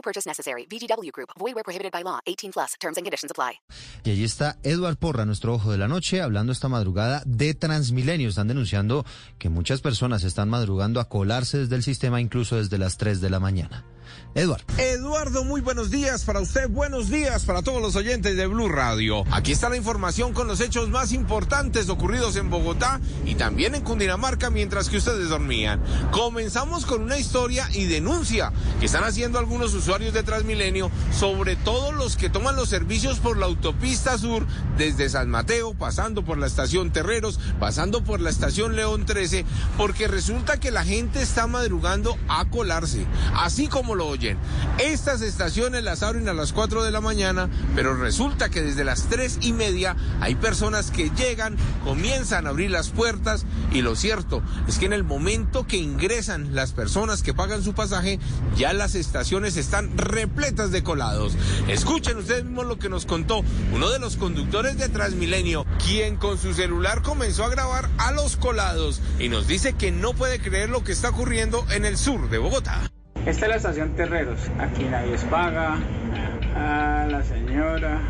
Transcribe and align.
No 0.00 0.02
purchase 0.02 0.26
necessary. 0.26 0.66
VGW 0.66 1.12
Group. 1.12 1.30
Void 1.38 1.54
where 1.54 1.62
prohibited 1.62 1.92
by 1.92 2.02
law. 2.02 2.20
18 2.24 2.52
plus. 2.52 2.74
Terms 2.80 2.96
and 2.96 3.04
conditions 3.04 3.30
apply. 3.30 3.60
Y 4.04 4.10
allí 4.10 4.24
está 4.24 4.56
Eduard 4.62 4.96
Porra, 4.96 5.26
nuestro 5.26 5.52
ojo 5.52 5.72
de 5.72 5.76
la 5.76 5.88
noche, 5.88 6.22
hablando 6.22 6.52
esta 6.52 6.68
madrugada 6.68 7.22
de 7.26 7.52
Transmilenio. 7.54 8.30
Están 8.30 8.48
denunciando 8.48 9.04
que 9.38 9.50
muchas 9.50 9.82
personas 9.82 10.24
están 10.24 10.48
madrugando 10.48 11.00
a 11.00 11.08
colarse 11.08 11.58
desde 11.58 11.76
el 11.76 11.82
sistema, 11.82 12.20
incluso 12.20 12.56
desde 12.56 12.78
las 12.78 12.96
3 12.96 13.20
de 13.20 13.28
la 13.28 13.40
mañana. 13.40 13.84
Eduardo. 14.34 14.64
Eduardo, 14.78 15.44
muy 15.44 15.60
buenos 15.60 15.90
días 15.90 16.24
para 16.24 16.40
usted, 16.40 16.68
buenos 16.68 17.10
días 17.10 17.44
para 17.44 17.62
todos 17.62 17.82
los 17.82 17.96
oyentes 17.96 18.36
de 18.36 18.46
Blue 18.46 18.68
Radio. 18.68 19.24
Aquí 19.32 19.50
está 19.50 19.68
la 19.68 19.76
información 19.76 20.32
con 20.32 20.46
los 20.46 20.60
hechos 20.60 20.88
más 20.88 21.10
importantes 21.12 21.88
ocurridos 21.88 22.36
en 22.36 22.48
Bogotá 22.48 23.00
y 23.24 23.34
también 23.34 23.74
en 23.74 23.82
Cundinamarca 23.82 24.50
mientras 24.50 24.88
que 24.88 24.98
ustedes 24.98 25.28
dormían. 25.28 25.82
Comenzamos 26.12 26.86
con 26.86 27.02
una 27.02 27.18
historia 27.18 27.68
y 27.72 27.86
denuncia 27.86 28.52
que 28.78 28.86
están 28.86 29.02
haciendo 29.02 29.38
algunos 29.38 29.74
usuarios 29.74 30.14
de 30.14 30.22
Transmilenio, 30.22 30.92
sobre 31.12 31.56
todo 31.56 31.90
los 31.90 32.16
que 32.16 32.30
toman 32.30 32.54
los 32.54 32.68
servicios 32.68 33.18
por 33.18 33.36
la 33.36 33.46
autopista 33.46 34.16
sur 34.16 34.46
desde 34.78 35.08
San 35.08 35.28
Mateo, 35.28 35.74
pasando 35.74 36.24
por 36.24 36.38
la 36.38 36.46
estación 36.46 36.92
Terreros, 36.92 37.40
pasando 37.58 38.04
por 38.04 38.20
la 38.20 38.30
estación 38.30 38.76
León 38.76 39.06
13, 39.06 39.44
porque 39.76 40.06
resulta 40.06 40.58
que 40.58 40.70
la 40.70 40.84
gente 40.84 41.20
está 41.20 41.46
madrugando 41.46 42.16
a 42.28 42.48
colarse, 42.48 43.06
así 43.34 43.66
como 43.66 43.94
oyen. 44.06 44.38
Estas 44.78 45.22
estaciones 45.22 45.84
las 45.84 46.02
abren 46.02 46.28
a 46.28 46.32
las 46.32 46.52
4 46.52 46.82
de 46.84 46.90
la 46.90 47.00
mañana, 47.00 47.48
pero 47.74 47.94
resulta 47.96 48.48
que 48.48 48.62
desde 48.62 48.84
las 48.84 49.04
3 49.08 49.38
y 49.42 49.52
media 49.52 49.96
hay 50.20 50.34
personas 50.34 50.90
que 50.90 51.10
llegan, 51.10 51.56
comienzan 51.84 52.46
a 52.46 52.50
abrir 52.50 52.70
las 52.70 52.90
puertas 52.90 53.44
y 53.72 53.82
lo 53.82 53.96
cierto 53.96 54.42
es 54.66 54.78
que 54.78 54.86
en 54.86 54.92
el 54.92 55.04
momento 55.04 55.66
que 55.66 55.76
ingresan 55.76 56.54
las 56.54 56.72
personas 56.72 57.22
que 57.22 57.34
pagan 57.34 57.62
su 57.62 57.74
pasaje, 57.74 58.18
ya 58.56 58.72
las 58.72 58.94
estaciones 58.94 59.56
están 59.56 59.96
repletas 59.96 60.70
de 60.70 60.82
colados. 60.82 61.34
Escuchen 61.68 62.18
ustedes 62.18 62.44
mismos 62.44 62.66
lo 62.66 62.78
que 62.78 62.88
nos 62.88 63.06
contó 63.06 63.42
uno 63.72 63.90
de 63.90 63.98
los 63.98 64.16
conductores 64.16 64.78
de 64.78 64.88
Transmilenio, 64.88 65.66
quien 65.84 66.16
con 66.16 66.38
su 66.38 66.54
celular 66.54 67.02
comenzó 67.02 67.44
a 67.44 67.50
grabar 67.50 67.88
a 67.98 68.12
los 68.12 68.36
colados 68.36 69.00
y 69.18 69.28
nos 69.28 69.46
dice 69.46 69.74
que 69.74 69.92
no 69.92 70.12
puede 70.12 70.40
creer 70.40 70.70
lo 70.70 70.84
que 70.84 70.92
está 70.92 71.10
ocurriendo 71.10 71.64
en 71.70 71.84
el 71.84 71.96
sur 71.96 72.30
de 72.30 72.38
Bogotá. 72.38 72.89
Esta 73.26 73.46
es 73.46 73.50
la 73.50 73.56
estación 73.56 73.94
Terreros. 73.96 74.40
Aquí 74.58 74.84
nadie 74.84 75.14
es 75.14 75.24
paga. 75.24 75.78
A 76.56 77.06
la 77.08 77.22
señora 77.22 78.00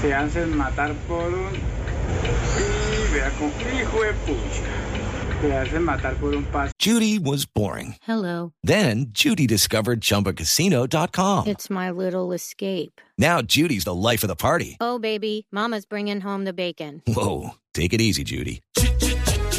se 0.00 0.14
hacen 0.14 0.56
matar 0.56 0.94
por 1.08 1.24
un. 1.24 1.54
Y 1.54 3.14
vea 3.14 3.30
con 3.30 3.48
hijo 3.48 4.02
de 4.02 4.12
pucha. 4.26 4.62
Se 5.40 5.56
hacen 5.56 5.82
matar 5.82 6.14
por 6.16 6.34
un 6.34 6.44
paso. 6.44 6.72
Judy 6.78 7.18
was 7.18 7.46
boring. 7.46 7.96
Hello. 8.02 8.52
Then 8.62 9.06
Judy 9.12 9.46
discovered 9.46 10.02
ChumbaCasino.com. 10.02 11.46
It's 11.46 11.70
my 11.70 11.90
little 11.90 12.32
escape. 12.32 13.00
Now 13.16 13.40
Judy's 13.40 13.84
the 13.84 13.94
life 13.94 14.22
of 14.22 14.28
the 14.28 14.36
party. 14.36 14.76
Oh, 14.80 14.98
baby, 14.98 15.46
Mama's 15.50 15.86
bringing 15.86 16.20
home 16.20 16.44
the 16.44 16.52
bacon. 16.52 17.02
Whoa, 17.06 17.54
take 17.72 17.94
it 17.94 18.02
easy, 18.02 18.22
Judy. 18.22 18.60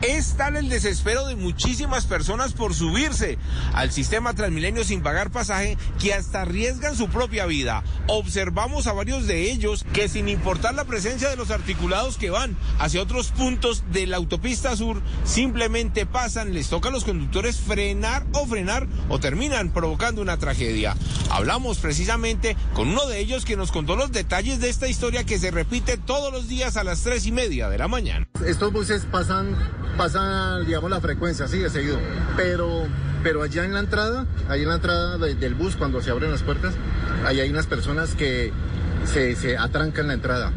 Es 0.00 0.36
tal 0.36 0.56
el 0.56 0.68
desespero 0.68 1.26
de 1.26 1.34
muchísimas 1.34 2.06
personas 2.06 2.52
por 2.52 2.72
subirse 2.72 3.36
al 3.74 3.90
sistema 3.90 4.32
Transmilenio 4.34 4.84
sin 4.84 5.02
pagar 5.02 5.30
pasaje 5.30 5.76
que 6.00 6.14
hasta 6.14 6.42
arriesgan 6.42 6.96
su 6.96 7.08
propia 7.08 7.46
vida. 7.46 7.82
Observamos 8.06 8.86
a 8.86 8.92
varios 8.92 9.26
de 9.26 9.50
ellos 9.50 9.84
que 9.92 10.08
sin 10.08 10.28
importar 10.28 10.74
la 10.74 10.84
presencia 10.84 11.28
de 11.28 11.36
los 11.36 11.50
articulados 11.50 12.16
que 12.16 12.30
van 12.30 12.56
hacia 12.78 13.02
otros 13.02 13.32
puntos 13.32 13.82
de 13.92 14.06
la 14.06 14.18
autopista 14.18 14.76
sur, 14.76 15.02
simplemente 15.24 16.06
pasan, 16.06 16.54
les 16.54 16.68
toca 16.68 16.90
a 16.90 16.92
los 16.92 17.04
conductores 17.04 17.58
frenar 17.58 18.24
o 18.32 18.46
frenar 18.46 18.86
o 19.08 19.18
terminan 19.18 19.72
provocando 19.72 20.22
una 20.22 20.38
tragedia. 20.38 20.96
Hablamos 21.28 21.78
precisamente 21.78 22.56
con 22.74 22.88
uno 22.88 23.06
de 23.06 23.18
ellos 23.18 23.44
que 23.44 23.56
nos 23.56 23.72
contó 23.72 23.96
los 23.96 24.12
detalles 24.12 24.60
de 24.60 24.70
esta 24.70 24.88
historia 24.88 25.24
que 25.24 25.38
se 25.38 25.50
repite 25.50 25.96
todos 25.96 26.32
los 26.32 26.46
días 26.46 26.76
a 26.76 26.84
las 26.84 27.02
tres 27.02 27.26
y 27.26 27.32
media 27.32 27.68
de 27.68 27.78
la 27.78 27.88
mañana. 27.88 28.26
Estos 28.60 28.74
buses 28.74 29.06
pasan, 29.10 29.54
pasan, 29.96 30.66
digamos, 30.66 30.90
la 30.90 31.00
frecuencia, 31.00 31.46
así 31.46 31.60
de 31.60 31.70
seguido. 31.70 31.96
Pero, 32.36 32.82
pero 33.22 33.40
allá 33.42 33.64
en 33.64 33.72
la 33.72 33.80
entrada, 33.80 34.26
ahí 34.50 34.64
en 34.64 34.68
la 34.68 34.74
entrada 34.74 35.16
de- 35.16 35.34
del 35.34 35.54
bus, 35.54 35.76
cuando 35.76 36.02
se 36.02 36.10
abren 36.10 36.30
las 36.30 36.42
puertas, 36.42 36.74
ahí 37.24 37.40
hay 37.40 37.48
unas 37.48 37.66
personas 37.66 38.14
que 38.14 38.52
se, 39.10 39.34
se 39.34 39.56
atrancan 39.56 40.08
la 40.08 40.12
entrada, 40.12 40.52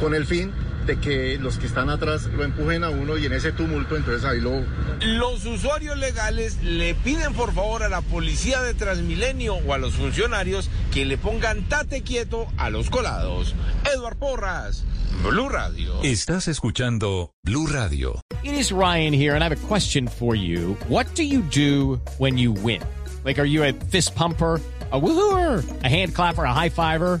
con 0.00 0.16
el 0.16 0.26
fin 0.26 0.50
de 0.86 0.98
que 1.00 1.38
los 1.38 1.58
que 1.58 1.66
están 1.66 1.88
atrás 1.90 2.24
lo 2.24 2.44
empujen 2.44 2.84
a 2.84 2.90
uno 2.90 3.16
y 3.16 3.26
en 3.26 3.32
ese 3.32 3.52
tumulto, 3.52 3.96
entonces 3.96 4.24
ahí 4.24 4.40
lo, 4.40 4.62
Los 5.00 5.44
usuarios 5.46 5.96
legales 5.98 6.62
le 6.62 6.94
piden 6.94 7.32
por 7.34 7.52
favor 7.54 7.82
a 7.82 7.88
la 7.88 8.02
policía 8.02 8.60
de 8.62 8.74
Transmilenio 8.74 9.54
o 9.54 9.72
a 9.72 9.78
los 9.78 9.94
funcionarios 9.94 10.68
que 10.92 11.04
le 11.04 11.16
pongan 11.18 11.68
tate 11.68 12.02
quieto 12.02 12.46
a 12.56 12.70
los 12.70 12.90
colados. 12.90 13.54
Eduard 13.94 14.16
Porras, 14.16 14.84
Blue 15.22 15.48
Radio. 15.48 16.02
Estás 16.02 16.48
escuchando 16.48 17.32
Blue 17.44 17.66
Radio. 17.66 18.20
It 18.42 18.54
is 18.54 18.72
Ryan 18.72 19.12
here, 19.14 19.34
and 19.34 19.42
I 19.42 19.48
have 19.48 19.52
a 19.64 19.66
question 19.68 20.06
for 20.06 20.34
you. 20.34 20.76
What 20.88 21.06
do 21.14 21.22
you 21.22 21.40
do 21.42 22.00
when 22.18 22.36
you 22.36 22.52
win? 22.52 22.82
Like, 23.24 23.38
are 23.38 23.46
you 23.46 23.64
a 23.64 23.72
fist 23.72 24.14
pumper? 24.14 24.60
A 24.92 25.00
woohooer, 25.00 25.64
a 25.82 25.88
hand 25.88 26.14
clapper, 26.14 26.44
a 26.44 26.52
high 26.52 26.68
fiver. 26.68 27.20